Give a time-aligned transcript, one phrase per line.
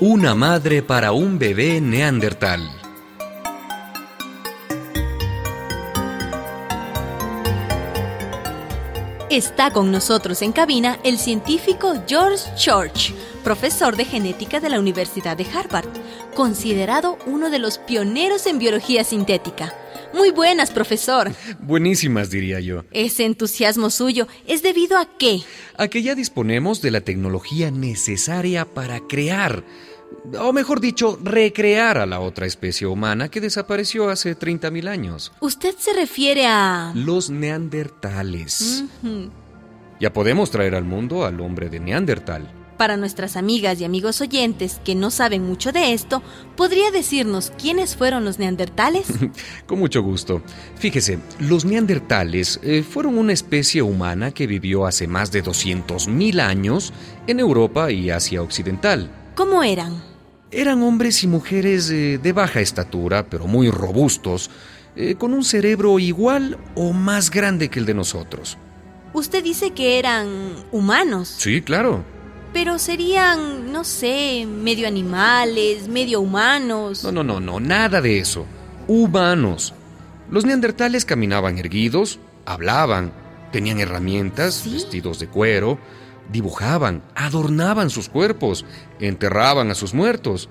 [0.00, 2.68] Una madre para un bebé neandertal.
[9.30, 13.14] Está con nosotros en cabina el científico George Church,
[13.44, 15.88] profesor de genética de la Universidad de Harvard,
[16.34, 19.74] considerado uno de los pioneros en biología sintética.
[20.14, 21.32] Muy buenas, profesor.
[21.60, 22.84] Buenísimas, diría yo.
[22.92, 25.40] Ese entusiasmo suyo es debido a qué?
[25.76, 29.64] A que ya disponemos de la tecnología necesaria para crear,
[30.38, 35.32] o mejor dicho, recrear a la otra especie humana que desapareció hace 30.000 años.
[35.40, 36.92] ¿Usted se refiere a...?
[36.94, 38.84] Los neandertales.
[40.00, 42.63] Ya podemos traer al mundo al hombre de Neandertal.
[42.76, 46.22] Para nuestras amigas y amigos oyentes que no saben mucho de esto,
[46.56, 49.06] ¿podría decirnos quiénes fueron los neandertales?
[49.66, 50.42] Con mucho gusto.
[50.76, 56.92] Fíjese, los neandertales eh, fueron una especie humana que vivió hace más de 200.000 años
[57.28, 59.08] en Europa y Asia Occidental.
[59.36, 60.02] ¿Cómo eran?
[60.50, 64.50] Eran hombres y mujeres eh, de baja estatura, pero muy robustos,
[64.96, 68.58] eh, con un cerebro igual o más grande que el de nosotros.
[69.12, 70.28] Usted dice que eran
[70.72, 72.04] humanos, Sí, claro.
[72.54, 77.04] Pero serían, no sé, medio animales, medio humanos.
[77.04, 78.46] No, no, no, no, nada de eso.
[78.86, 79.74] Humanos.
[80.30, 83.12] Los neandertales caminaban erguidos, hablaban,
[83.52, 84.72] tenían herramientas, ¿Sí?
[84.72, 85.78] vestidos de cuero,
[86.32, 88.64] dibujaban, adornaban sus cuerpos,
[89.00, 90.48] enterraban a sus muertos.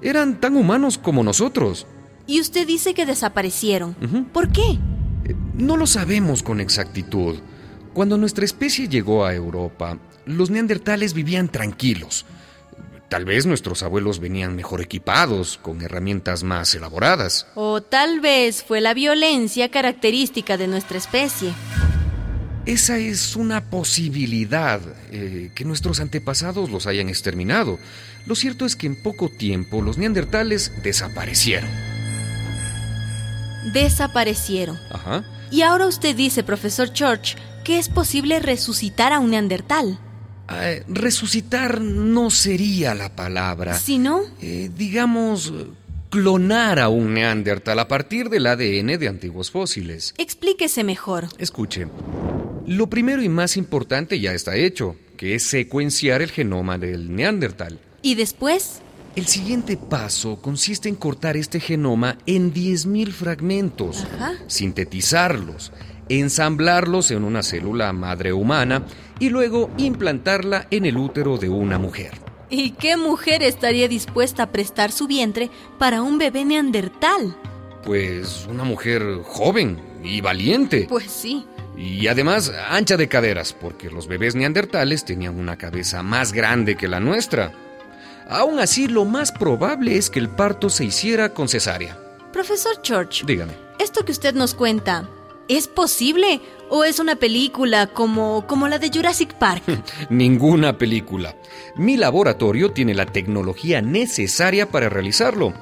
[0.00, 1.86] Eran tan humanos como nosotros.
[2.26, 3.94] Y usted dice que desaparecieron.
[4.32, 4.78] ¿Por qué?
[5.26, 7.36] Eh, No lo sabemos con exactitud.
[7.94, 12.24] Cuando nuestra especie llegó a Europa, los neandertales vivían tranquilos.
[13.10, 17.46] Tal vez nuestros abuelos venían mejor equipados, con herramientas más elaboradas.
[17.54, 21.52] O tal vez fue la violencia característica de nuestra especie.
[22.64, 27.78] Esa es una posibilidad, eh, que nuestros antepasados los hayan exterminado.
[28.24, 31.68] Lo cierto es que en poco tiempo los neandertales desaparecieron.
[33.74, 34.78] Desaparecieron.
[34.90, 35.24] Ajá.
[35.50, 39.98] Y ahora usted dice, profesor Church, que es posible resucitar a un neandertal.
[40.52, 43.78] Eh, resucitar no sería la palabra.
[43.78, 45.52] Si no, Eh, digamos,
[46.10, 50.14] clonar a un neandertal a partir del ADN de antiguos fósiles.
[50.18, 51.28] explíquese mejor.
[51.38, 51.86] Escuche,
[52.66, 57.78] lo primero y más importante ya está hecho, que es secuenciar el genoma del neandertal.
[58.02, 58.80] ¿Y después?
[59.14, 64.32] El siguiente paso consiste en cortar este genoma en 10.000 fragmentos, Ajá.
[64.48, 65.70] sintetizarlos,
[66.20, 68.82] ensamblarlos en una célula madre humana
[69.18, 72.12] y luego implantarla en el útero de una mujer.
[72.50, 77.34] ¿Y qué mujer estaría dispuesta a prestar su vientre para un bebé neandertal?
[77.84, 80.86] Pues una mujer joven y valiente.
[80.88, 81.46] Pues sí.
[81.76, 86.88] Y además ancha de caderas, porque los bebés neandertales tenían una cabeza más grande que
[86.88, 87.52] la nuestra.
[88.28, 91.98] Aún así, lo más probable es que el parto se hiciera con cesárea.
[92.32, 93.52] Profesor Church, Dígame.
[93.78, 95.08] esto que usted nos cuenta,
[95.56, 96.40] ¿es posible
[96.70, 99.62] o es una película como, como la de Jurassic Park?
[100.10, 101.36] Ninguna película.
[101.76, 105.52] Mi laboratorio tiene la tecnología necesaria para realizarlo.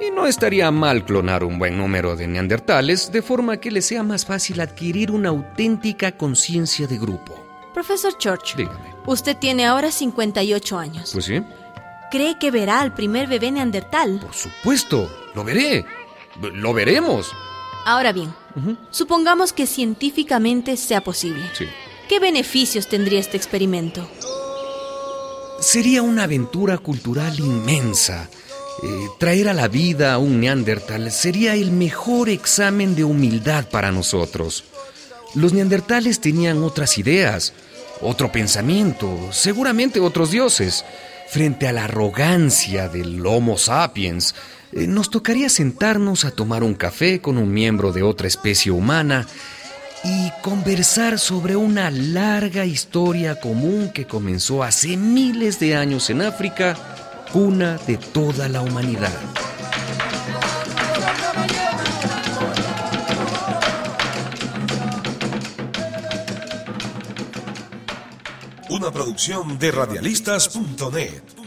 [0.00, 4.02] Y no estaría mal clonar un buen número de neandertales de forma que les sea
[4.02, 7.44] más fácil adquirir una auténtica conciencia de grupo.
[7.74, 8.94] Profesor Church, Dígame.
[9.06, 11.10] usted tiene ahora 58 años.
[11.12, 11.42] Pues sí.
[12.10, 14.20] ¿Cree que verá al primer bebé neandertal?
[14.20, 15.10] Por supuesto.
[15.34, 15.84] Lo veré.
[16.40, 17.32] Lo veremos.
[17.84, 18.34] Ahora bien,
[18.90, 21.44] supongamos que científicamente sea posible.
[21.56, 21.66] Sí.
[22.08, 24.08] ¿Qué beneficios tendría este experimento?
[25.60, 28.30] Sería una aventura cultural inmensa.
[28.82, 33.90] Eh, traer a la vida a un neandertal sería el mejor examen de humildad para
[33.90, 34.64] nosotros.
[35.34, 37.52] Los neandertales tenían otras ideas,
[38.00, 40.84] otro pensamiento, seguramente otros dioses.
[41.28, 44.34] Frente a la arrogancia del Homo sapiens,
[44.86, 49.26] nos tocaría sentarnos a tomar un café con un miembro de otra especie humana
[50.04, 56.76] y conversar sobre una larga historia común que comenzó hace miles de años en África,
[57.32, 59.12] cuna de toda la humanidad.
[68.70, 71.37] Una producción de radialistas.net.